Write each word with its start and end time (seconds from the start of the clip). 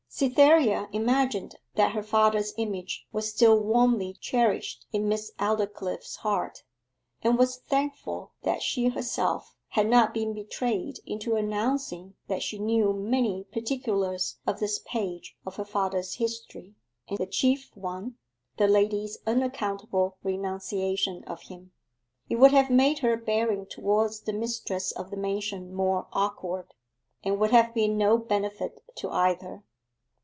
Cytherea 0.13 0.89
imagined 0.91 1.55
that 1.75 1.93
her 1.93 2.03
father's 2.03 2.53
image 2.57 3.07
was 3.13 3.29
still 3.33 3.57
warmly 3.57 4.13
cherished 4.19 4.85
in 4.91 5.07
Miss 5.07 5.31
Aldclyffe's 5.39 6.17
heart, 6.17 6.63
and 7.21 7.37
was 7.37 7.57
thankful 7.57 8.33
that 8.43 8.61
she 8.61 8.89
herself 8.89 9.55
had 9.69 9.89
not 9.89 10.13
been 10.13 10.33
betrayed 10.33 10.99
into 11.05 11.37
announcing 11.37 12.15
that 12.27 12.43
she 12.43 12.59
knew 12.59 12.91
many 12.91 13.45
particulars 13.53 14.37
of 14.45 14.59
this 14.59 14.79
page 14.79 15.37
of 15.45 15.55
her 15.55 15.63
father's 15.63 16.15
history, 16.15 16.75
and 17.07 17.17
the 17.17 17.25
chief 17.25 17.71
one, 17.73 18.17
the 18.57 18.67
lady's 18.67 19.17
unaccountable 19.25 20.17
renunciation 20.23 21.23
of 21.23 21.43
him. 21.43 21.71
It 22.27 22.35
would 22.35 22.51
have 22.51 22.69
made 22.69 22.99
her 22.99 23.15
bearing 23.15 23.65
towards 23.65 24.19
the 24.19 24.33
mistress 24.33 24.91
of 24.91 25.09
the 25.09 25.17
mansion 25.17 25.73
more 25.73 26.07
awkward, 26.11 26.73
and 27.23 27.39
would 27.39 27.51
have 27.51 27.73
been 27.73 27.97
no 27.97 28.17
benefit 28.17 28.83
to 28.97 29.09
either. 29.09 29.63